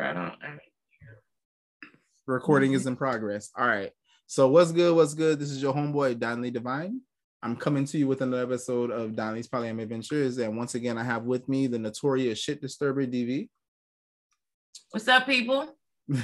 [0.00, 0.32] I don't.
[0.42, 0.58] I
[2.26, 2.88] Recording is mm-hmm.
[2.90, 3.50] in progress.
[3.56, 3.90] All right.
[4.26, 4.94] So what's good?
[4.94, 5.38] What's good?
[5.38, 7.00] This is your homeboy Danli Divine.
[7.42, 11.02] I'm coming to you with another episode of Danli's Polyam Adventures, and once again, I
[11.02, 13.48] have with me the notorious shit disturber DV.
[14.92, 15.76] what's up, people?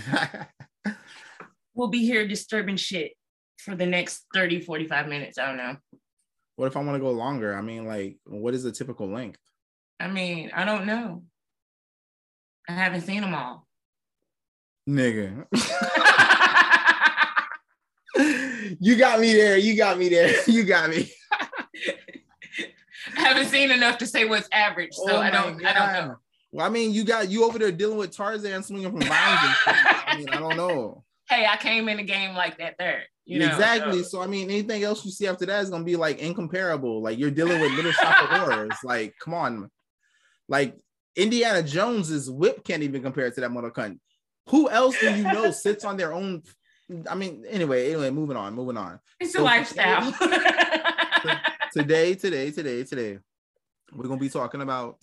[1.79, 3.13] We'll be here disturbing shit
[3.59, 5.39] for the next 30, 45 minutes.
[5.39, 5.77] I don't know.
[6.57, 7.57] what if I want to go longer?
[7.57, 9.39] I mean, like, what is the typical length?
[10.01, 11.23] I mean, I don't know.
[12.69, 13.67] I haven't seen them all.
[14.89, 15.47] Nigga.
[18.81, 19.57] you got me there.
[19.57, 20.35] You got me there.
[20.47, 21.11] You got me.
[23.17, 25.65] I haven't seen enough to say what's average, so Oh I don't.
[25.65, 26.17] I don't know.
[26.53, 29.11] Well, I mean, you got you over there dealing with Tarzan swinging from vines.
[29.67, 31.05] I mean, I don't know.
[31.31, 32.77] Hey, I came in the game like that.
[32.79, 33.49] There, you know.
[33.49, 33.99] exactly.
[34.03, 37.03] so- So I mean, anything else you see after that is gonna be like incomparable.
[37.03, 38.73] Like you're dealing with Little Shop of Horrors.
[38.83, 39.71] Like, come on.
[40.49, 40.75] Like
[41.19, 43.99] Indiana Jones's whip can't even compare to that mother cunt.
[44.51, 46.43] Who else do you know sits on their own?
[47.11, 49.01] I mean, anyway, anyway, moving on, moving on.
[49.21, 50.13] it's a So- lifestyle.
[51.75, 53.19] Today, today, today, today,
[53.93, 54.97] we're gonna be talking about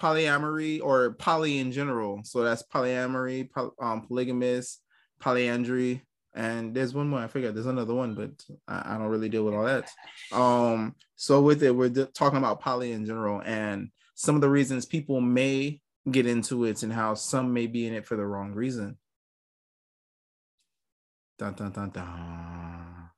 [0.00, 2.20] polyamory or poly in general.
[2.24, 4.80] So that's polyamory, poly, um, polygamous,
[5.20, 6.02] polyandry,
[6.34, 7.20] and there's one more.
[7.20, 7.54] I forget.
[7.54, 8.30] There's another one, but
[8.66, 9.90] I, I don't really deal with all that.
[10.30, 14.84] Um, so with it, we're talking about poly in general and some of the reasons
[14.84, 18.52] people may get into it and how some may be in it for the wrong
[18.52, 18.98] reason.
[21.38, 23.10] Dun, dun, dun, dun.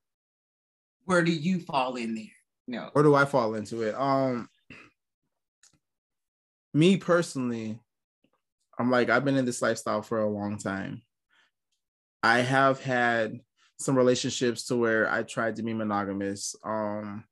[1.05, 2.25] Where do you fall in there?
[2.69, 2.91] No.
[2.93, 3.95] Where do I fall into it?
[3.95, 4.49] Um,
[6.73, 7.81] me personally,
[8.79, 11.03] I'm like I've been in this lifestyle for a long time.
[12.23, 13.41] I have had
[13.79, 16.55] some relationships to where I tried to be monogamous.
[16.65, 17.25] Um,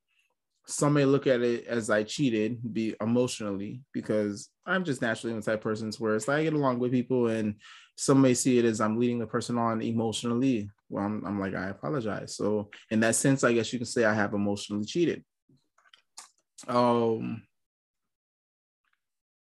[0.67, 5.43] some may look at it as I cheated, be emotionally, because I'm just naturally the
[5.43, 7.57] type of person where it's like I get along with people, and
[7.97, 10.71] some may see it as I'm leading the person on emotionally.
[10.89, 12.37] Well, I'm, I'm like, I apologize.
[12.37, 15.25] So in that sense, I guess you can say I have emotionally cheated.
[16.67, 17.43] Um,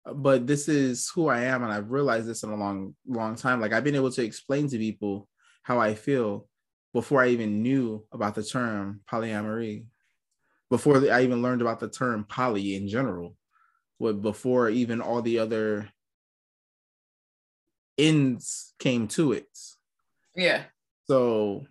[0.05, 3.61] but this is who I am, and I've realized this in a long, long time.
[3.61, 5.27] Like I've been able to explain to people
[5.63, 6.47] how I feel
[6.93, 9.85] before I even knew about the term polyamory,
[10.69, 13.35] before I even learned about the term poly in general,
[13.97, 15.89] what before even all the other
[17.97, 19.47] ends came to it.
[20.35, 20.63] Yeah.
[21.07, 21.65] So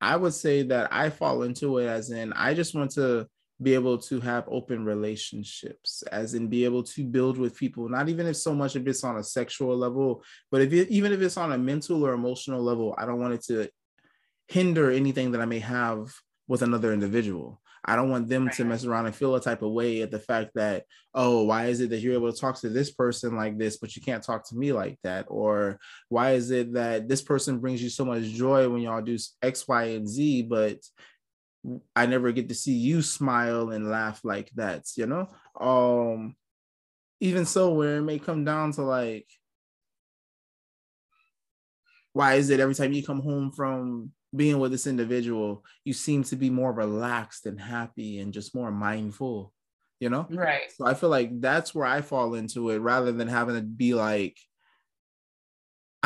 [0.00, 3.28] I would say that I fall into it as in I just want to
[3.62, 8.08] be able to have open relationships, as in be able to build with people, not
[8.08, 11.20] even if so much if it's on a sexual level, but if it, even if
[11.20, 13.68] it's on a mental or emotional level, I don't want it to
[14.48, 16.12] hinder anything that I may have
[16.48, 17.60] with another individual.
[17.88, 20.18] I don't want them to mess around and feel a type of way at the
[20.18, 20.84] fact that,
[21.14, 23.94] oh, why is it that you're able to talk to this person like this, but
[23.94, 25.26] you can't talk to me like that?
[25.28, 25.78] Or
[26.08, 29.68] why is it that this person brings you so much joy when y'all do X,
[29.68, 30.78] Y, and Z, but
[31.94, 35.28] I never get to see you smile and laugh like that, you know?
[35.58, 36.36] Um,
[37.20, 39.26] even so, where it may come down to like,
[42.12, 46.22] why is it every time you come home from being with this individual, you seem
[46.24, 49.52] to be more relaxed and happy and just more mindful,
[50.00, 50.26] you know?
[50.30, 50.70] Right.
[50.76, 53.94] So I feel like that's where I fall into it rather than having to be
[53.94, 54.38] like,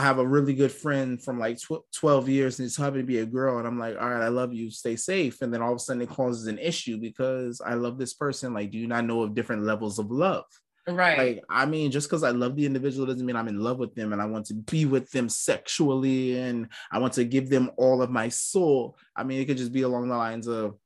[0.00, 3.06] I have a really good friend from like tw- 12 years and it's happened to
[3.06, 3.58] be a girl.
[3.58, 5.42] And I'm like, all right, I love you, stay safe.
[5.42, 8.54] And then all of a sudden it causes an issue because I love this person.
[8.54, 10.46] Like, do you not know of different levels of love?
[10.88, 11.18] Right.
[11.18, 13.94] Like, I mean, just because I love the individual doesn't mean I'm in love with
[13.94, 17.70] them and I want to be with them sexually and I want to give them
[17.76, 18.96] all of my soul.
[19.14, 20.78] I mean, it could just be along the lines of,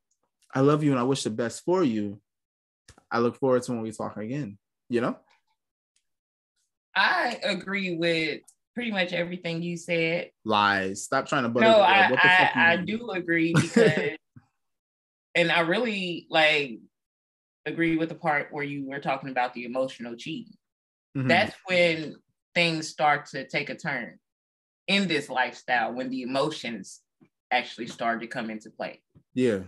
[0.53, 2.21] I love you and I wish the best for you.
[3.13, 4.59] I look forward to when we talk again,
[4.89, 5.17] you know?
[6.97, 8.41] I agree with
[8.75, 10.31] pretty much everything you said.
[10.45, 11.03] Lies.
[11.05, 14.11] Stop trying to butter No, the- I what the fuck I, I do agree because,
[15.35, 16.79] and I really like
[17.67, 20.55] agree with the part where you were talking about the emotional cheating.
[21.17, 21.29] Mhm.
[21.29, 22.17] That's when
[22.55, 24.19] things start to take a turn
[24.87, 27.01] in this lifestyle when the emotions
[27.51, 29.03] actually start to come into play.
[29.35, 29.61] yeah.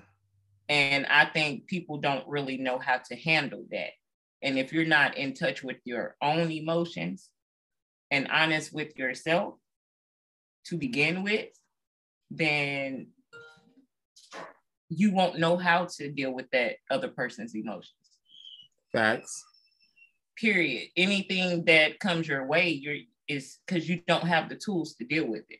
[0.69, 3.91] And I think people don't really know how to handle that.
[4.43, 7.31] And if you're not in touch with your own emotions
[8.11, 9.55] and honest with yourself
[10.67, 11.49] to begin with,
[12.31, 13.08] then
[14.88, 17.93] you won't know how to deal with that other person's emotions.
[18.93, 19.44] Facts.
[20.37, 20.88] Period.
[20.97, 22.97] Anything that comes your way, you're
[23.29, 25.59] is because you don't have the tools to deal with it.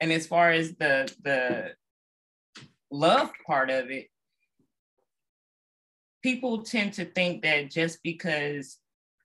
[0.00, 1.72] And as far as the the
[2.90, 4.08] love part of it,
[6.22, 8.78] people tend to think that just because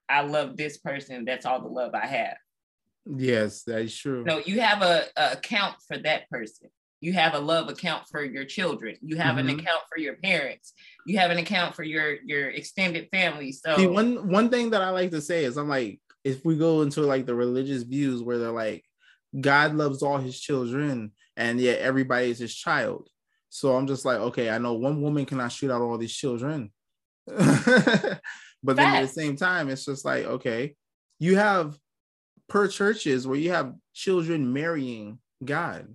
[0.10, 1.26] I love this person.
[1.26, 2.38] That's all the love I have.
[3.06, 4.24] Yes, that is true.
[4.24, 6.70] No, you have a, a account for that person.
[7.02, 8.98] You have a love account for your children.
[9.02, 9.50] You have mm-hmm.
[9.50, 10.74] an account for your parents.
[11.06, 13.52] You have an account for your your extended family.
[13.52, 16.58] So See, one one thing that I like to say is I'm like, if we
[16.58, 18.84] go into like the religious views where they're like,
[19.40, 23.08] God loves all his children, and yet everybody is his child.
[23.50, 26.72] So I'm just like, okay, I know one woman cannot shoot out all these children.
[28.64, 30.76] but then at the same time, it's just like, okay,
[31.20, 31.78] you have
[32.48, 35.88] per churches where you have children marrying God.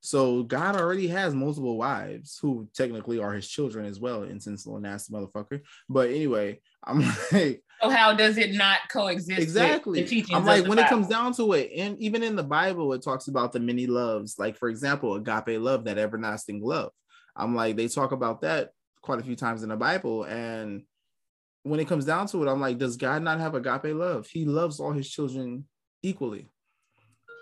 [0.00, 4.80] So God already has multiple wives who technically are his children as well, instance little
[4.80, 5.60] nasty motherfucker.
[5.88, 7.00] But anyway, I'm
[7.32, 9.40] like, so how does it not coexist?
[9.40, 10.00] Exactly.
[10.32, 10.82] I'm like, when Bible?
[10.82, 13.86] it comes down to it, and even in the Bible, it talks about the many
[13.86, 14.40] loves.
[14.40, 16.90] Like for example, agape love, that everlasting love.
[17.36, 18.70] I'm like, they talk about that
[19.02, 20.82] quite a few times in the Bible, and
[21.62, 24.26] when it comes down to it, I'm like, does God not have agape love?
[24.26, 25.64] He loves all his children
[26.02, 26.48] equally,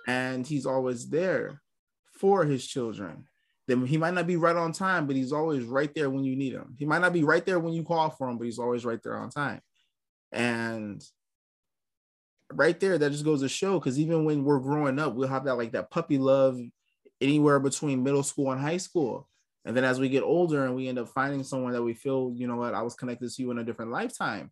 [0.06, 1.62] and he's always there
[2.12, 3.24] for his children.
[3.66, 6.36] Then he might not be right on time, but he's always right there when you
[6.36, 6.74] need him.
[6.76, 9.02] He might not be right there when you call for him, but he's always right
[9.02, 9.60] there on time.
[10.32, 11.02] And
[12.52, 15.44] right there, that just goes to show because even when we're growing up, we'll have
[15.44, 16.58] that like that puppy love
[17.20, 19.28] anywhere between middle school and high school.
[19.64, 22.32] And then as we get older and we end up finding someone that we feel,
[22.34, 24.50] you know what, I was connected to you in a different lifetime.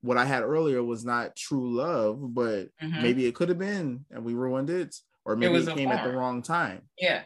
[0.00, 3.02] What I had earlier was not true love, but mm-hmm.
[3.02, 6.04] maybe it could have been, and we ruined it or maybe it, it came at
[6.04, 6.82] the wrong time.
[6.98, 7.22] Yeah.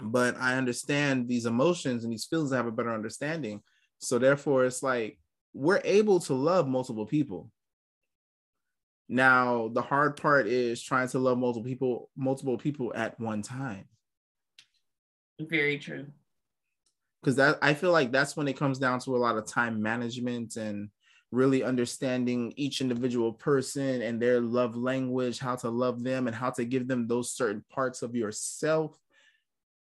[0.00, 2.52] But I understand these emotions and these feelings.
[2.52, 3.62] I have a better understanding.
[3.98, 5.18] So therefore, it's like
[5.52, 7.50] we're able to love multiple people.
[9.08, 13.86] Now, the hard part is trying to love multiple people, multiple people at one time.
[15.40, 16.06] Very true.
[17.22, 19.82] Because that I feel like that's when it comes down to a lot of time
[19.82, 20.90] management and
[21.30, 26.50] really understanding each individual person and their love language, how to love them, and how
[26.50, 28.96] to give them those certain parts of yourself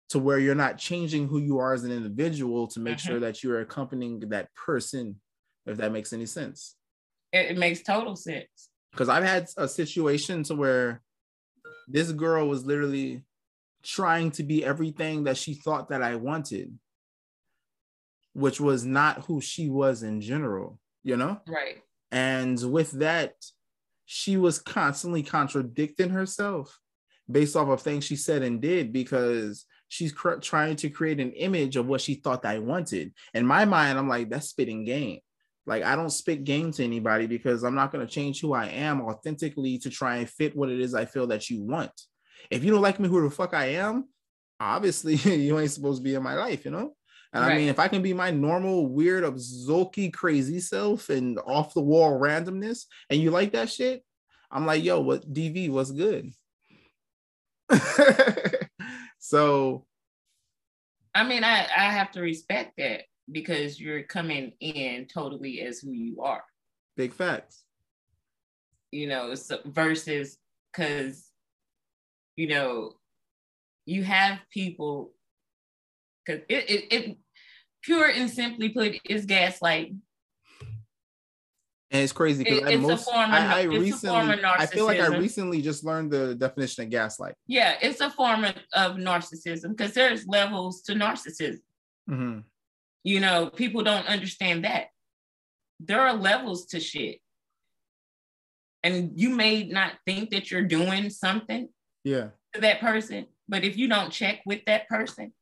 [0.09, 3.09] to where you're not changing who you are as an individual to make mm-hmm.
[3.09, 5.17] sure that you're accompanying that person,
[5.67, 6.77] if that makes any sense.
[7.33, 8.69] It, it makes total sense.
[8.91, 11.03] Because I've had a situation to where
[11.89, 13.25] this girl was literally
[13.83, 16.79] trying to be everything that she thought that I wanted,
[18.33, 21.41] which was not who she was in general you know?
[21.47, 21.83] Right.
[22.11, 23.35] And with that,
[24.07, 26.79] she was constantly contradicting herself
[27.31, 31.33] based off of things she said and did because she's cr- trying to create an
[31.33, 33.13] image of what she thought I wanted.
[33.33, 35.21] In my mind, I'm like, that's spitting game.
[35.65, 38.67] Like, I don't spit game to anybody because I'm not going to change who I
[38.67, 41.93] am authentically to try and fit what it is I feel that you want.
[42.51, 44.09] If you don't like me who the fuck I am,
[44.61, 46.95] obviously you ain't supposed to be in my life, you know?
[47.33, 47.53] And right.
[47.53, 51.81] I mean, if I can be my normal, weird, abzolky, crazy self and off the
[51.81, 54.05] wall randomness, and you like that shit,
[54.51, 55.71] I'm like, yo, what DV?
[55.71, 56.31] What's good?
[59.19, 59.87] so,
[61.15, 65.93] I mean, I I have to respect that because you're coming in totally as who
[65.93, 66.45] you are.
[66.97, 67.65] Big facts.
[68.91, 70.37] You know, so versus
[70.71, 71.31] because,
[72.37, 72.93] you know,
[73.87, 75.13] you have people
[76.25, 77.19] because it, it, it
[77.83, 79.99] pure and simply put is gaslighting.
[81.91, 85.85] And it's crazy because I, most, I, I recently, I feel like I recently just
[85.85, 87.35] learned the definition of gaslight.
[87.47, 91.61] Yeah, it's a form of, of narcissism because there's levels to narcissism.
[92.09, 92.39] Mm-hmm.
[93.05, 94.87] You know, people don't understand that.
[95.81, 97.19] There are levels to shit.
[98.83, 101.69] And you may not think that you're doing something
[102.05, 102.29] yeah.
[102.55, 105.33] to that person, but if you don't check with that person,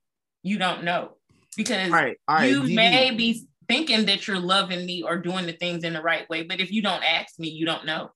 [0.43, 1.13] you don't know
[1.57, 5.47] because all right, all right, you may be thinking that you're loving me or doing
[5.47, 8.11] the things in the right way, but if you don't ask me, you don't know.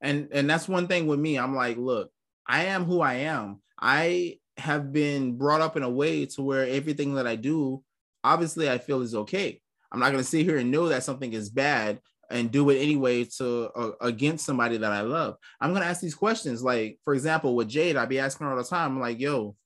[0.00, 1.38] And and that's one thing with me.
[1.38, 2.10] I'm like, look,
[2.46, 3.60] I am who I am.
[3.80, 7.82] I have been brought up in a way to where everything that I do,
[8.22, 9.60] obviously, I feel is okay.
[9.90, 12.78] I'm not going to sit here and know that something is bad and do it
[12.78, 15.36] anyway to uh, against somebody that I love.
[15.60, 16.62] I'm going to ask these questions.
[16.62, 19.56] Like, for example, with Jade, I'd be asking her all the time, I'm like, yo,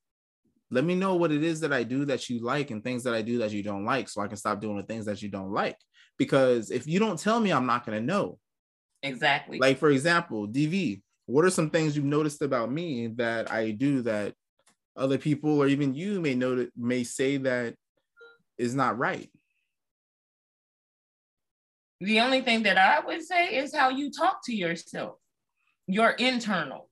[0.70, 3.14] let me know what it is that I do that you like and things that
[3.14, 5.28] I do that you don't like so I can stop doing the things that you
[5.28, 5.76] don't like.
[6.18, 8.38] Because if you don't tell me, I'm not going to know.
[9.02, 9.58] Exactly.
[9.58, 14.02] Like, for example, DV, what are some things you've noticed about me that I do
[14.02, 14.34] that
[14.96, 17.74] other people or even you may know that may say that
[18.58, 19.30] is not right?
[22.00, 25.16] The only thing that I would say is how you talk to yourself,
[25.86, 26.88] your internal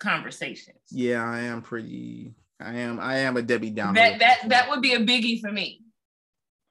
[0.00, 0.78] conversations.
[0.90, 3.94] Yeah, I am pretty I am I am a Debbie Downer.
[3.94, 5.82] That that that would be a biggie for me.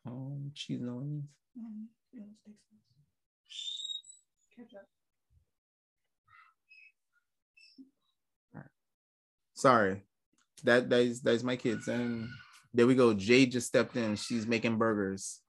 [0.05, 1.23] Oh, cheese on
[9.53, 10.03] Sorry,
[10.65, 12.27] that that's that's my kids, and
[12.75, 13.13] there we go.
[13.15, 14.15] Jade just stepped in.
[14.15, 15.39] She's making burgers.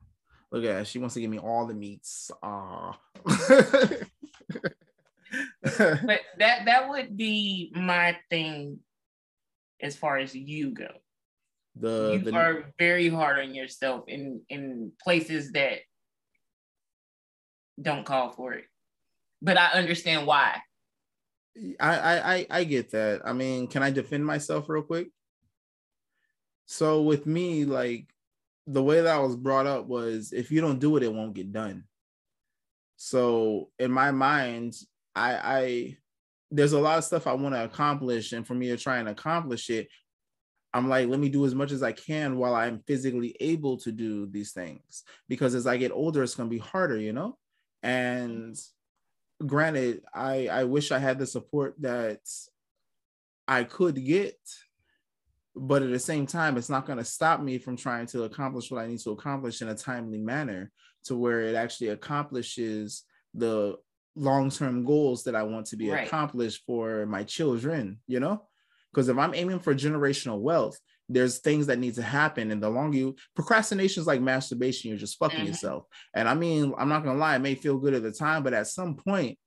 [0.50, 0.84] Look at her.
[0.84, 2.30] She wants to give me all the meats.
[2.42, 2.98] Ah.
[3.24, 4.00] but
[6.38, 8.78] that that would be my thing
[9.80, 10.88] as far as you go.
[11.76, 15.80] The you the, are very hard on yourself in in places that
[17.80, 18.64] don't call for it.
[19.42, 20.60] But I understand why.
[21.78, 23.22] I I I get that.
[23.24, 25.08] I mean, can I defend myself real quick?
[26.66, 28.06] So with me, like
[28.70, 31.34] the way that I was brought up was if you don't do it, it won't
[31.34, 31.84] get done.
[32.96, 34.74] So in my mind,
[35.16, 35.96] I I
[36.50, 39.08] there's a lot of stuff I want to accomplish, and for me to try and
[39.08, 39.88] accomplish it,
[40.74, 43.90] I'm like, let me do as much as I can while I'm physically able to
[43.90, 45.02] do these things.
[45.28, 47.38] Because as I get older, it's gonna be harder, you know.
[47.82, 48.54] And
[49.46, 52.20] granted, I I wish I had the support that
[53.46, 54.38] I could get,
[55.60, 58.70] but at the same time, it's not going to stop me from trying to accomplish
[58.70, 60.70] what I need to accomplish in a timely manner
[61.04, 63.76] to where it actually accomplishes the
[64.16, 66.06] long-term goals that I want to be right.
[66.06, 68.42] accomplished for my children, you know?
[68.92, 72.50] Because if I'm aiming for generational wealth, there's things that need to happen.
[72.50, 75.48] And the longer you procrastination is like masturbation, you're just fucking mm-hmm.
[75.48, 75.84] yourself.
[76.14, 78.54] And I mean, I'm not gonna lie, it may feel good at the time, but
[78.54, 79.38] at some point,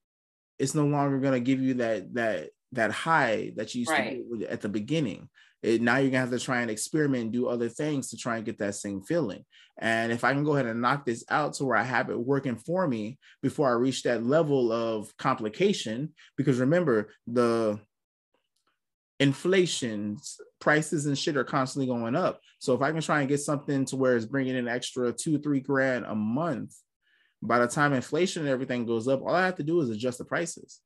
[0.58, 4.22] it's no longer gonna give you that that that high that you used right.
[4.40, 5.30] to at the beginning.
[5.64, 8.38] It, now you're gonna have to try and experiment and do other things to try
[8.38, 9.46] and get that same feeling.
[9.80, 12.20] And if I can go ahead and knock this out to where I have it
[12.20, 17.80] working for me before I reach that level of complication, because remember the
[19.20, 20.18] inflation,
[20.60, 22.42] prices and shit are constantly going up.
[22.60, 25.40] So if I can try and get something to where it's bringing in extra two,
[25.40, 26.76] three grand a month,
[27.42, 30.20] by the time inflation and everything goes up, all I have to do is adjust
[30.20, 30.80] the prices.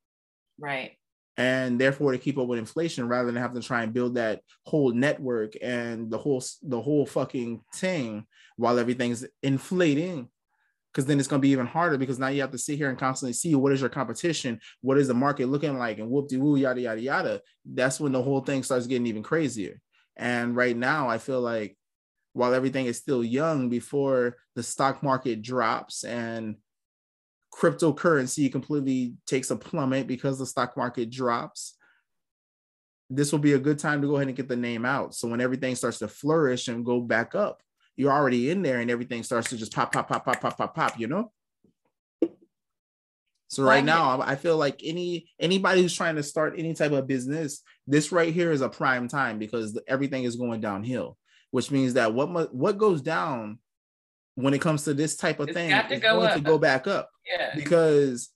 [0.58, 0.92] Right.
[1.36, 4.40] And therefore, to keep up with inflation, rather than having to try and build that
[4.64, 8.26] whole network and the whole the whole fucking thing
[8.56, 10.28] while everything's inflating,
[10.90, 12.88] because then it's going to be even harder because now you have to sit here
[12.88, 16.28] and constantly see what is your competition, what is the market looking like, and whoop
[16.28, 17.40] de woo, yada, yada, yada.
[17.66, 19.78] That's when the whole thing starts getting even crazier.
[20.16, 21.76] And right now, I feel like
[22.32, 26.56] while everything is still young, before the stock market drops and
[27.56, 31.76] cryptocurrency completely takes a plummet because the stock market drops,
[33.08, 35.14] this will be a good time to go ahead and get the name out.
[35.14, 37.62] So when everything starts to flourish and go back up,
[37.96, 40.74] you're already in there and everything starts to just pop, pop, pop, pop, pop, pop,
[40.74, 41.32] pop, you know?
[43.48, 47.06] So right now, I feel like any anybody who's trying to start any type of
[47.06, 51.16] business, this right here is a prime time because everything is going downhill.
[51.52, 53.60] Which means that what what goes down
[54.36, 56.34] when it comes to this type of it's thing is go going up.
[56.34, 57.10] to go back up.
[57.26, 57.54] Yeah.
[57.54, 58.30] Because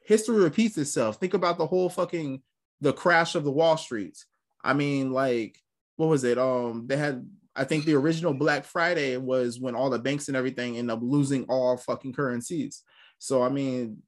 [0.00, 1.20] history repeats itself.
[1.20, 2.42] Think about the whole fucking
[2.80, 4.26] the crash of the Wall Streets.
[4.64, 5.58] I mean, like,
[5.96, 6.38] what was it?
[6.38, 10.36] Um, they had I think the original Black Friday was when all the banks and
[10.36, 12.82] everything end up losing all fucking currencies.
[13.18, 13.98] So I mean,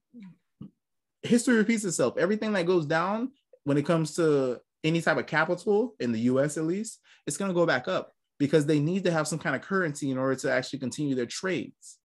[1.23, 2.17] history repeats itself.
[2.17, 3.33] Everything that goes down
[3.65, 7.53] when it comes to any type of capital in the US at least, it's gonna
[7.55, 10.53] go back up because they need to have some kind of currency in order to
[10.53, 11.99] actually continue their trades.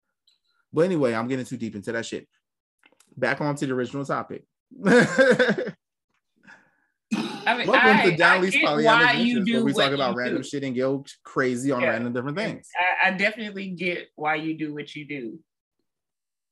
[0.71, 2.27] But anyway, I'm getting too deep into that shit.
[3.17, 4.43] Back on to the original topic.
[7.49, 10.47] I mean, Welcome I, to Danli's Pollyanna you do we talk about random do.
[10.47, 11.89] shit and go crazy on yeah.
[11.89, 12.67] random different things.
[13.03, 15.39] I, I definitely get why you do what you do.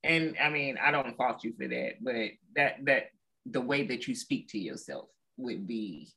[0.04, 2.16] And I mean, I don't fault you for that, but
[2.56, 3.04] that that
[3.46, 6.10] the way that you speak to yourself would be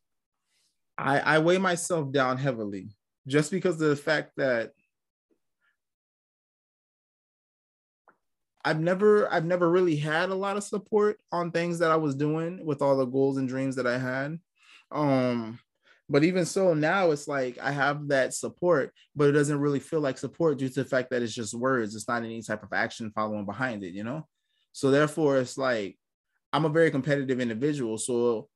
[0.97, 2.88] I, I weigh myself down heavily
[3.27, 4.73] just because of the fact that
[8.65, 12.15] I've never I've never really had a lot of support on things that I was
[12.15, 14.39] doing with all the goals and dreams that I had.
[14.91, 15.59] Um,
[16.09, 20.00] but even so, now it's like I have that support, but it doesn't really feel
[20.00, 21.95] like support due to the fact that it's just words.
[21.95, 24.27] It's not any type of action following behind it, you know?
[24.73, 25.97] So therefore, it's like
[26.53, 27.97] I'm a very competitive individual.
[27.97, 28.49] So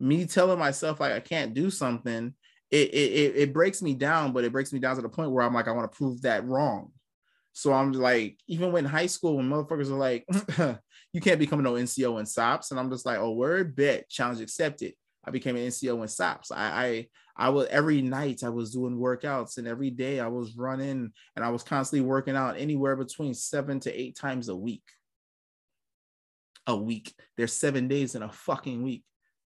[0.00, 2.34] me telling myself like I can't do something,
[2.72, 5.44] it it it breaks me down, but it breaks me down to the point where
[5.44, 6.90] I'm like, I want to prove that wrong.
[7.52, 10.24] So I'm like, even when high school, when motherfuckers are like,
[11.12, 14.40] you can't become no NCO in SOPs, and I'm just like, oh, word, bet, challenge
[14.40, 14.94] accepted.
[15.24, 16.50] I became an NCO in SOPs.
[16.50, 20.54] I, I I was every night I was doing workouts and every day I was
[20.56, 24.84] running and I was constantly working out anywhere between seven to eight times a week.
[26.66, 27.14] A week.
[27.36, 29.04] There's seven days in a fucking week.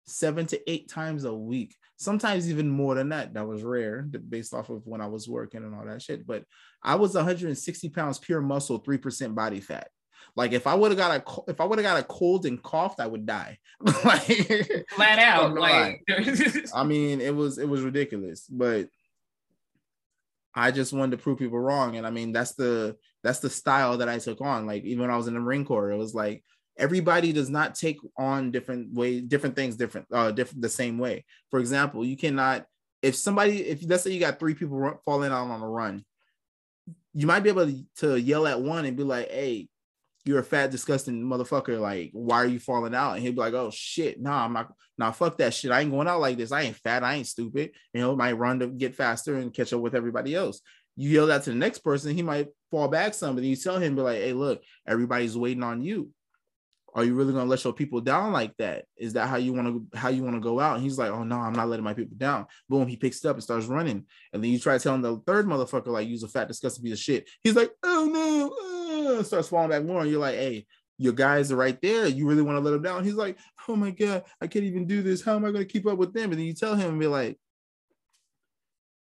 [0.07, 1.75] Seven to eight times a week.
[2.01, 3.35] Sometimes even more than that.
[3.35, 6.27] That was rare based off of when I was working and all that shit.
[6.27, 6.45] But
[6.83, 9.89] I was 160 pounds pure muscle, 3% body fat.
[10.35, 12.63] Like if I would have got a if I would have got a cold and
[12.63, 13.59] coughed, I would die.
[14.05, 14.23] like
[14.95, 15.55] flat out.
[15.55, 16.03] Like
[16.75, 18.89] I mean, it was it was ridiculous, but
[20.55, 21.97] I just wanted to prove people wrong.
[21.97, 24.67] And I mean, that's the that's the style that I took on.
[24.67, 26.45] Like even when I was in the Marine Corps, it was like
[26.81, 31.25] everybody does not take on different way, different things, different, uh, different the same way.
[31.51, 32.67] For example, you cannot
[33.03, 36.05] if somebody if let's say you got three people run, falling out on a run,
[37.15, 39.69] you might be able to yell at one and be like, "Hey,
[40.25, 41.81] you're a fat, disgusting motherfucker.
[41.81, 43.15] Like, why are you falling out?
[43.15, 45.71] And he'd be like, oh shit, nah, I'm not, nah, fuck that shit.
[45.71, 46.53] I ain't going out like this.
[46.53, 47.03] I ain't fat.
[47.03, 47.73] I ain't stupid.
[47.93, 50.61] You know, might run to get faster and catch up with everybody else.
[50.97, 53.79] You yell that to the next person, he might fall back some, but you tell
[53.79, 56.11] him, be like, hey, look, everybody's waiting on you.
[56.95, 58.85] Are you really gonna let your people down like that?
[58.97, 60.75] Is that how you want to how you want to go out?
[60.75, 62.47] And he's like, Oh no, I'm not letting my people down.
[62.69, 64.07] Boom, he picks up and starts running.
[64.33, 66.99] And then you try telling the third motherfucker, like, use a fat, disgusting piece of
[66.99, 67.29] shit.
[67.43, 68.53] He's like, Oh
[69.07, 70.03] no, uh, starts falling back more.
[70.03, 70.67] And you're like, Hey,
[70.99, 72.07] your guys are right there.
[72.07, 73.05] You really want to let them down?
[73.05, 75.23] He's like, Oh my god, I can't even do this.
[75.23, 76.31] How am I gonna keep up with them?
[76.31, 77.39] And then you tell him and be like,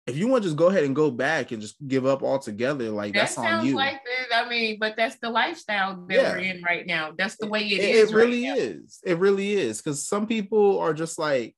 [0.09, 2.89] if you want to just go ahead and go back and just give up altogether,
[2.89, 3.77] like that that's on you.
[3.77, 4.27] Like this.
[4.35, 6.33] I mean, but that's the lifestyle that yeah.
[6.33, 7.13] we're in right now.
[7.17, 8.11] That's the way it, it is.
[8.11, 9.01] It really right is.
[9.05, 9.83] It really is.
[9.83, 11.55] Because some people are just like,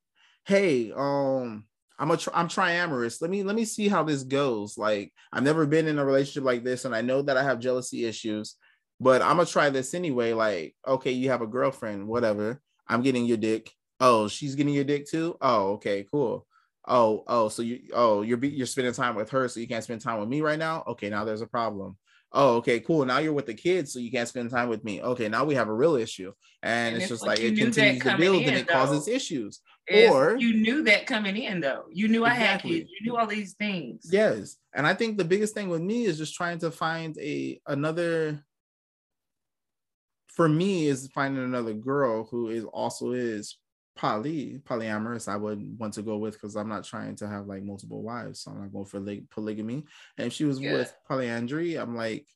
[0.47, 1.64] hey, um,
[1.97, 3.23] I'm a tr- I'm triamorous.
[3.23, 4.76] Let me let me see how this goes.
[4.76, 7.61] Like I've never been in a relationship like this, and I know that I have
[7.61, 8.57] jealousy issues,
[8.99, 10.33] but I'm gonna try this anyway.
[10.33, 12.61] Like, okay, you have a girlfriend, whatever.
[12.88, 13.71] I'm getting your dick.
[14.00, 15.37] Oh, she's getting your dick too.
[15.40, 16.49] Oh, okay, cool
[16.90, 20.02] oh oh so you oh you're you're spending time with her so you can't spend
[20.02, 20.85] time with me right now?
[20.87, 21.97] Okay now there's a problem.
[22.32, 25.00] Oh okay cool now you're with the kids so you can't spend time with me.
[25.02, 26.32] Okay now we have a real issue.
[26.62, 29.09] And, and it's just like, like it continues to build in, and it though, causes
[29.09, 29.61] issues
[29.92, 31.85] or you knew that coming in though.
[31.90, 32.42] You knew exactly.
[32.44, 32.90] i had kids.
[33.00, 34.09] You knew all these things.
[34.12, 37.61] Yes and i think the biggest thing with me is just trying to find a
[37.66, 38.44] another
[40.28, 43.56] for me is finding another girl who is also is
[44.00, 47.62] poly polyamorous I would want to go with because I'm not trying to have like
[47.62, 48.40] multiple wives.
[48.40, 49.85] So I'm not going for like polygamy.
[50.16, 50.72] And if she was yeah.
[50.72, 52.27] with polyandry, I'm like,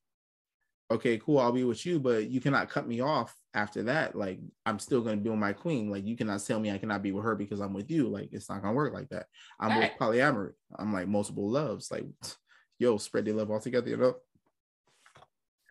[0.91, 4.15] okay, cool, I'll be with you, but you cannot cut me off after that.
[4.15, 5.91] Like I'm still gonna be with my queen.
[5.91, 8.09] Like you cannot tell me I cannot be with her because I'm with you.
[8.09, 9.25] Like it's not gonna work like that.
[9.59, 9.91] I'm right.
[9.91, 10.53] with polyamory.
[10.79, 11.91] I'm like multiple loves.
[11.91, 12.05] Like,
[12.79, 14.17] yo, spread the love all together, you know.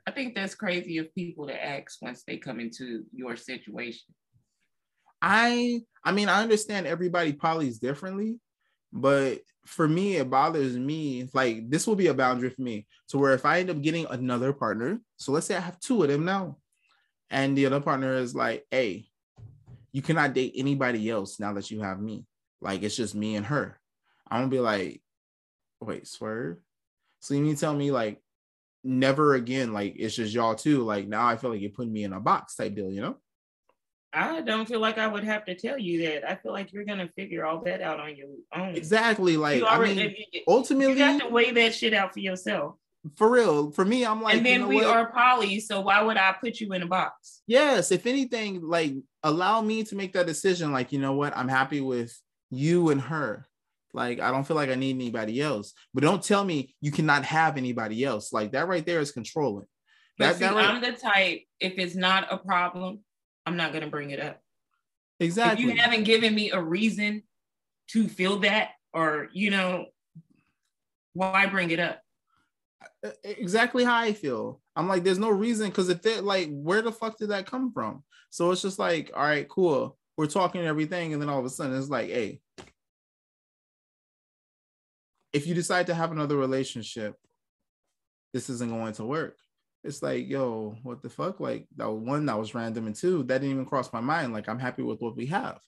[0.08, 4.16] I think that's crazy of people to ask once they come into your situation.
[5.24, 8.40] I I mean I understand everybody polys differently,
[8.92, 13.18] but for me it bothers me like this will be a boundary for me to
[13.18, 16.10] where if I end up getting another partner, so let's say I have two of
[16.10, 16.58] them now,
[17.30, 19.06] and the other partner is like, hey,
[19.94, 22.26] you cannot date anybody else now that you have me.
[22.60, 23.80] Like it's just me and her.
[24.30, 25.02] I'm gonna be like,
[25.80, 26.58] wait, swerve.
[27.22, 28.22] So you mean tell me like
[28.84, 30.84] never again, like it's just y'all two.
[30.84, 33.16] Like now I feel like you're putting me in a box type deal, you know?
[34.14, 36.30] I don't feel like I would have to tell you that.
[36.30, 38.76] I feel like you're gonna figure all that out on your own.
[38.76, 39.38] Exactly.
[39.38, 42.76] Like already, I mean, ultimately, you have to weigh that shit out for yourself.
[43.18, 44.86] For real, for me, I'm like, and then you know we what?
[44.86, 47.42] are poly, so why would I put you in a box?
[47.48, 50.72] Yes, if anything, like allow me to make that decision.
[50.72, 51.36] Like, you know what?
[51.36, 52.18] I'm happy with
[52.50, 53.46] you and her.
[53.94, 55.74] Like, I don't feel like I need anybody else.
[55.94, 58.32] But don't tell me you cannot have anybody else.
[58.32, 59.66] Like that right there is controlling.
[60.18, 61.42] But that, see, that right- I'm the type.
[61.60, 63.00] If it's not a problem,
[63.46, 64.42] I'm not going to bring it up.
[65.20, 65.66] Exactly.
[65.66, 67.24] If you haven't given me a reason
[67.90, 69.86] to feel that, or, you know,
[71.14, 72.02] why bring it up?
[73.24, 74.62] Exactly how I feel.
[74.76, 77.72] I'm like, there's no reason because if they like, where the fuck did that come
[77.72, 78.04] from?
[78.30, 79.98] So it's just like, all right, cool.
[80.18, 82.40] We're talking everything, and then all of a sudden it's like, hey,
[85.32, 87.16] if you decide to have another relationship,
[88.34, 89.38] this isn't going to work
[89.84, 91.40] it's like, yo, what the fuck?
[91.40, 94.34] Like that was one that was random, and two that didn't even cross my mind.
[94.34, 95.60] Like I'm happy with what we have.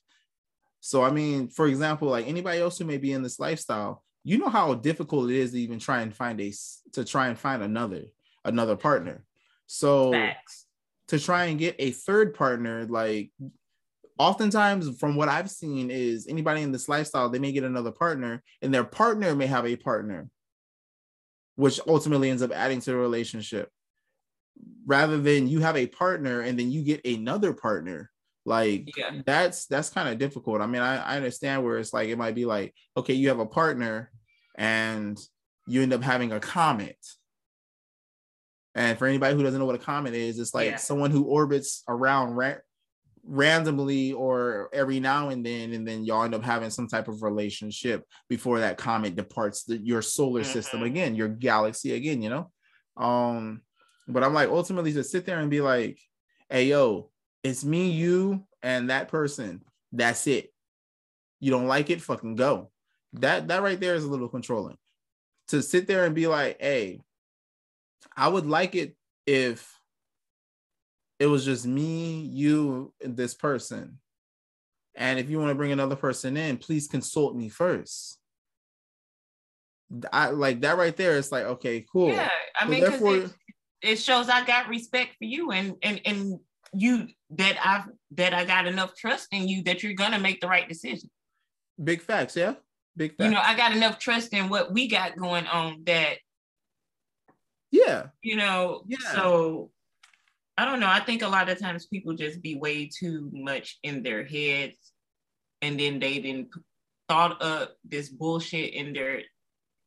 [0.80, 4.38] So I mean, for example, like anybody else who may be in this lifestyle, you
[4.38, 6.52] know how difficult it is to even try and find a
[6.92, 8.04] to try and find another
[8.44, 9.24] another partner.
[9.66, 10.66] So Facts.
[11.08, 13.32] to try and get a third partner, like
[14.18, 18.42] oftentimes from what I've seen is anybody in this lifestyle, they may get another partner,
[18.62, 20.30] and their partner may have a partner,
[21.56, 23.70] which ultimately ends up adding to the relationship
[24.86, 28.10] rather than you have a partner and then you get another partner
[28.46, 29.20] like yeah.
[29.26, 32.34] that's that's kind of difficult i mean I, I understand where it's like it might
[32.34, 34.10] be like okay you have a partner
[34.56, 35.18] and
[35.66, 36.96] you end up having a comet
[38.76, 40.76] and for anybody who doesn't know what a comet is it's like yeah.
[40.76, 42.54] someone who orbits around ra-
[43.24, 47.24] randomly or every now and then and then y'all end up having some type of
[47.24, 50.52] relationship before that comet departs the, your solar mm-hmm.
[50.52, 52.50] system again your galaxy again you know
[52.96, 53.60] um
[54.08, 55.98] But I'm like, ultimately, to sit there and be like,
[56.48, 57.10] hey, yo,
[57.42, 59.62] it's me, you, and that person.
[59.92, 60.52] That's it.
[61.40, 62.70] You don't like it, fucking go.
[63.14, 64.76] That that right there is a little controlling.
[65.48, 67.00] To sit there and be like, hey,
[68.16, 69.72] I would like it if
[71.18, 73.98] it was just me, you, and this person.
[74.94, 78.18] And if you want to bring another person in, please consult me first.
[80.12, 81.16] I like that right there.
[81.16, 82.08] It's like, okay, cool.
[82.10, 83.30] Yeah, I So mean, therefore-
[83.82, 86.40] it, shows I got respect for you and and and
[86.72, 90.48] you that I've that I got enough trust in you that you're gonna make the
[90.48, 91.10] right decision.
[91.82, 92.54] Big facts, yeah.
[92.96, 93.26] Big facts.
[93.26, 96.16] You know, I got enough trust in what we got going on that
[97.70, 98.06] yeah.
[98.22, 98.82] you know.
[98.86, 98.98] Yeah.
[99.12, 99.70] So
[100.56, 100.88] I don't know.
[100.88, 104.92] I think a lot of times people just be way too much in their heads,
[105.60, 106.48] and then they didn't
[107.08, 109.22] thought up this bullshit in their.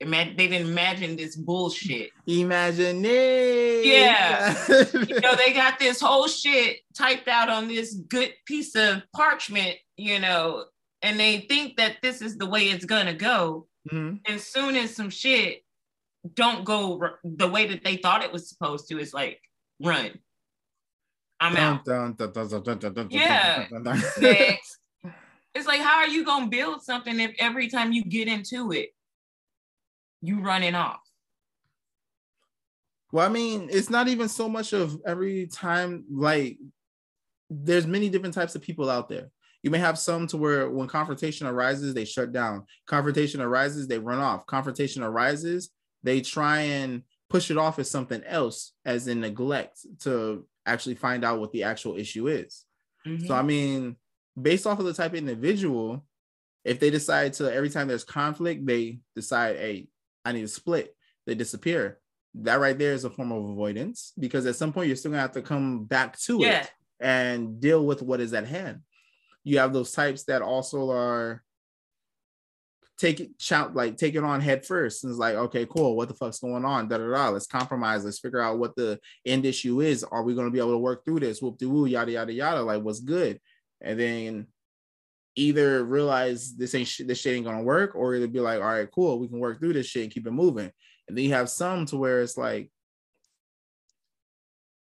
[0.02, 2.12] Imagine they didn't imagine this bullshit.
[2.26, 3.86] Imagine it.
[3.86, 4.56] Yeah.
[4.70, 9.76] you know, they got this whole shit typed out on this good piece of parchment,
[9.98, 10.66] you know,
[11.02, 13.68] and they think that this is the way it's gonna go.
[13.92, 14.20] Mhm.
[14.28, 15.64] As soon as some shit
[16.34, 19.42] don't go r- the way that they thought it was supposed to, it's like
[19.82, 20.12] run.
[21.42, 21.86] I'm out.
[21.86, 23.68] Dun, dun, dun, Yeah.
[24.20, 24.78] Next.
[25.56, 28.90] It's like, how are you gonna build something if every time you get into it,
[30.22, 31.02] you running off?
[33.12, 36.58] Well, I mean, it's not even so much of every time, like,
[37.50, 39.30] there's many different types of people out there.
[39.64, 42.66] You may have some to where when confrontation arises, they shut down.
[42.86, 44.46] Confrontation arises, they run off.
[44.46, 45.72] Confrontation arises,
[46.04, 51.26] they try and push it off as something else, as in neglect to actually find
[51.26, 52.66] out what the actual issue is.
[53.04, 53.32] So, mm-hmm.
[53.32, 53.96] I mean,
[54.40, 56.06] based off of the type of individual,
[56.64, 59.88] if they decide to every time there's conflict, they decide, hey,
[60.30, 62.00] I need to split, they disappear.
[62.36, 65.22] That right there is a form of avoidance because at some point you're still gonna
[65.22, 66.62] have to come back to Yeah.
[66.62, 68.82] it and deal with what is at hand.
[69.44, 71.44] You have those types that also are
[73.00, 75.04] take it shout like take it on head first.
[75.04, 75.96] And it's like okay cool.
[75.96, 76.88] What the fuck's going on?
[76.88, 77.30] Da da da.
[77.30, 78.06] Let's compromise.
[78.06, 80.04] Let's figure out what the end issue is.
[80.04, 81.42] Are we going to be able to work through this?
[81.42, 82.62] Whoop de woo yada yada yada.
[82.62, 83.40] Like what's good?
[83.82, 84.48] And then
[85.40, 88.68] either realize this ain't shit, this shit ain't gonna work, or either be like, all
[88.68, 90.72] right, cool, we can work through this shit and keep it moving.
[91.08, 92.72] And then you have some to where it's like,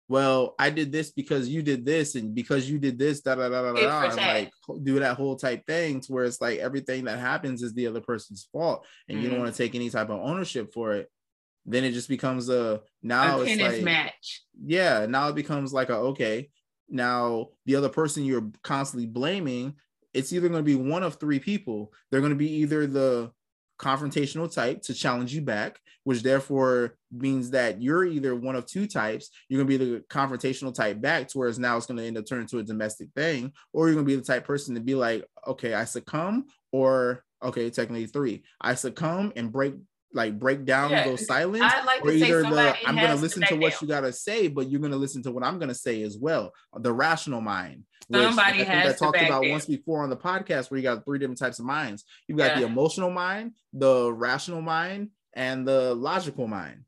[0.10, 3.50] well, I did this because you did this, and because you did this, da da
[3.50, 4.52] da da da, and like
[4.84, 8.02] do that whole type thing to where it's like everything that happens is the other
[8.02, 9.42] person's fault, and you don't Mhm.
[9.44, 11.10] want to take any type of ownership for it.
[11.66, 14.44] Then it just becomes a now a it's like match.
[14.66, 16.50] yeah now it becomes like a okay
[16.90, 19.74] now the other person you're constantly blaming
[20.14, 21.92] it's either going to be one of three people.
[22.10, 23.32] They're going to be either the
[23.80, 28.88] confrontational type to challenge you back which therefore means that you're either one of two
[28.88, 29.30] types.
[29.48, 32.18] You're going to be the confrontational type back to whereas now it's going to end
[32.18, 34.82] up turning to a domestic thing or you're going to be the type person to
[34.82, 38.44] be like okay i succumb or okay technically three.
[38.60, 39.76] I succumb and break
[40.14, 43.56] like break down Yeah, go silent I'd like or either the I'm gonna listen to
[43.56, 43.80] what down.
[43.82, 46.54] you gotta say, but you're gonna listen to what I'm gonna say as well.
[46.78, 47.84] The rational mind.
[48.08, 49.52] which Somebody I think has I talked about down.
[49.52, 52.04] once before on the podcast where you got three different types of minds.
[52.28, 56.84] You've got the emotional mind, the rational mind, and the logical mind.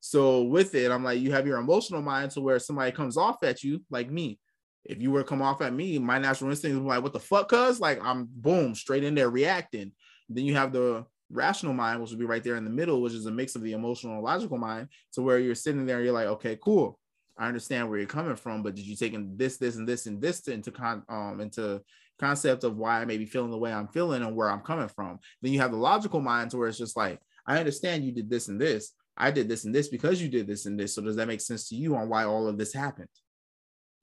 [0.00, 3.42] So with it, I'm like, you have your emotional mind to where somebody comes off
[3.44, 4.40] at you, like me.
[4.84, 7.20] If you were to come off at me, my natural instinct is like, what the
[7.20, 7.78] fuck, cuz?
[7.78, 9.92] Like I'm boom, straight in there reacting.
[10.28, 13.14] Then you have the rational mind, which would be right there in the middle, which
[13.14, 16.12] is a mix of the emotional and logical mind, to where you're sitting there, you're
[16.12, 16.98] like, okay, cool.
[17.38, 20.06] I understand where you're coming from, but did you take in this, this, and this,
[20.06, 21.80] and this into con um into
[22.18, 24.88] concept of why I may be feeling the way I'm feeling and where I'm coming
[24.88, 25.18] from?
[25.40, 28.30] Then you have the logical mind to where it's just like, I understand you did
[28.30, 28.92] this and this.
[29.16, 30.94] I did this and this because you did this and this.
[30.94, 33.08] So does that make sense to you on why all of this happened?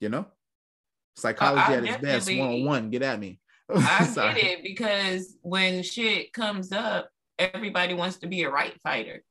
[0.00, 0.26] You know?
[1.16, 2.90] Psychology I at its best, one on one.
[2.90, 3.40] Get at me.
[3.74, 7.08] I get it because when shit comes up,
[7.40, 9.22] everybody wants to be a right fighter.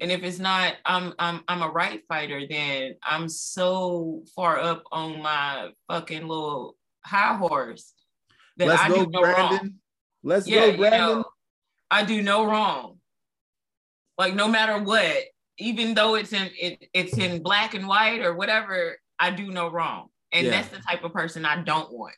[0.00, 4.84] And if it's not, I'm I'm I'm a right fighter, then I'm so far up
[4.92, 7.92] on my fucking little high horse
[8.56, 9.48] that Let's I go, do no wrong.
[9.48, 9.74] Brandon.
[10.22, 11.00] Let's Yeah, go, you Brandon.
[11.00, 11.24] know,
[11.90, 12.98] I do no wrong.
[14.16, 15.16] Like no matter what,
[15.58, 19.68] even though it's in it, it's in black and white or whatever, I do no
[19.68, 20.08] wrong.
[20.32, 20.52] And Yeah.
[20.52, 22.14] that's the type of person I don't want.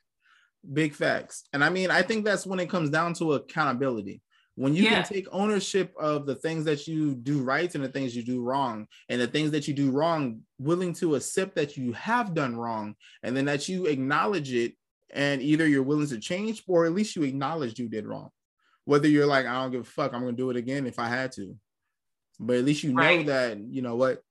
[0.71, 1.45] Big facts.
[1.53, 4.23] And I mean, I think that's when it comes down to accountability.
[4.55, 5.03] When you Yeah.
[5.03, 8.43] can take ownership of the things that you do right and the things you do
[8.43, 12.57] wrong, and the things that you do wrong, willing to accept that you have done
[12.57, 14.75] wrong, and then that you acknowledge it,
[15.11, 18.31] and either you're willing to change or at least you acknowledge you did wrong.
[18.85, 21.09] Whether you're like, I don't give a fuck, I'm gonna do it again if I
[21.09, 21.57] had to.
[22.39, 23.25] But at least you right.
[23.25, 24.23] know that, you know what,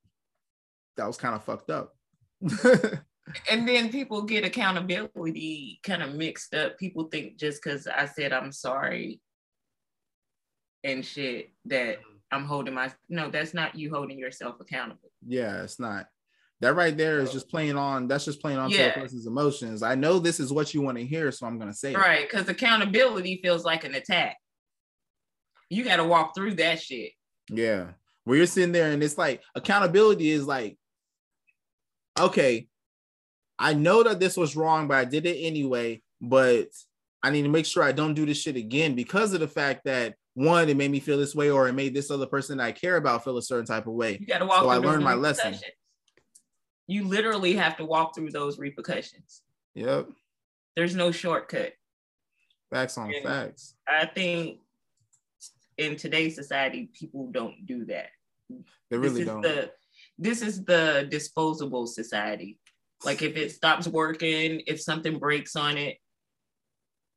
[0.97, 1.95] that was kind of fucked up.
[3.49, 6.77] and then people get accountability kind of mixed up.
[6.77, 9.19] People think just because I said I'm sorry
[10.83, 12.17] and shit that mm-hmm.
[12.31, 15.11] I'm holding my no, that's not you holding yourself accountable.
[15.25, 16.07] Yeah, it's not.
[16.61, 18.07] That right there is just playing on.
[18.07, 18.91] That's just playing on yeah.
[18.91, 19.81] to a person's emotions.
[19.81, 22.47] I know this is what you want to hear, so I'm gonna say right because
[22.49, 24.37] accountability feels like an attack.
[25.69, 27.13] You got to walk through that shit.
[27.49, 27.87] Yeah,
[28.25, 30.77] where you're sitting there and it's like accountability is like,
[32.19, 32.67] okay,
[33.61, 36.01] I know that this was wrong, but I did it anyway.
[36.19, 36.67] But
[37.23, 39.85] I need to make sure I don't do this shit again because of the fact
[39.85, 42.71] that one, it made me feel this way, or it made this other person I
[42.71, 44.17] care about feel a certain type of way.
[44.19, 44.63] You got to walk.
[44.63, 45.55] So I learned my lesson
[46.91, 49.41] you literally have to walk through those repercussions.
[49.75, 50.09] Yep.
[50.75, 51.71] There's no shortcut.
[52.69, 53.75] Facts on and facts.
[53.87, 54.59] I think
[55.77, 58.09] in today's society, people don't do that.
[58.89, 59.41] They really don't.
[59.41, 59.71] The,
[60.17, 62.59] this is the disposable society.
[63.03, 65.97] Like if it stops working, if something breaks on it,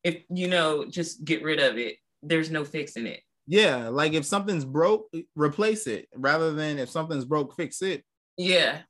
[0.02, 1.96] if you know, just get rid of it.
[2.22, 3.20] There's no fixing it.
[3.46, 8.02] Yeah, like if something's broke, replace it rather than if something's broke, fix it.
[8.38, 8.80] Yeah,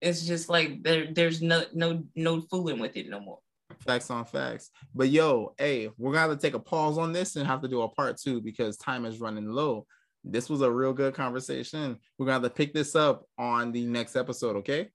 [0.00, 3.38] it's just like there there's no no no fooling with it no more.
[3.80, 4.70] Facts on facts.
[4.94, 7.68] But yo, hey, we're gonna have to take a pause on this and have to
[7.68, 9.86] do a part two because time is running low.
[10.24, 11.96] This was a real good conversation.
[12.18, 14.90] We're gonna have to pick this up on the next episode, okay?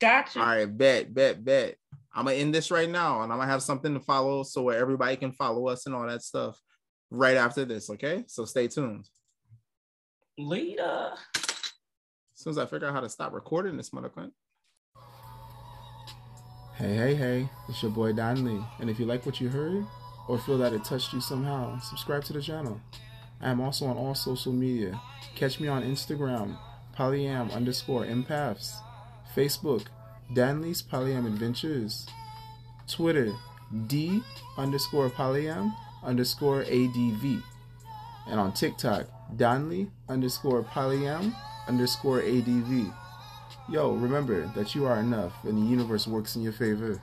[0.00, 0.40] Gotcha.
[0.40, 1.76] All right, bet, bet, bet.
[2.14, 4.78] I'm gonna end this right now and I'm gonna have something to follow so where
[4.78, 6.60] everybody can follow us and all that stuff
[7.10, 8.24] right after this, okay?
[8.26, 9.08] So stay tuned.
[10.38, 11.12] Later.
[11.34, 11.42] As
[12.34, 14.32] soon as I figure out how to stop recording this motherfucker.
[16.74, 18.66] Hey, hey, hey, it's your boy Danli.
[18.80, 19.86] And if you like what you heard
[20.28, 22.80] or feel that it touched you somehow, subscribe to the channel.
[23.40, 25.00] I am also on all social media.
[25.34, 26.58] Catch me on Instagram,
[26.94, 28.76] polyam underscore empaths,
[29.36, 29.84] Facebook,
[30.32, 32.06] Danli's Polyam Adventures,
[32.88, 33.34] Twitter,
[33.86, 34.22] D
[34.56, 37.42] underscore polyam underscore ADV,
[38.28, 41.34] and on TikTok, Danley underscore polyam
[41.68, 42.92] underscore ADV.
[43.68, 47.02] Yo, remember that you are enough and the universe works in your favor.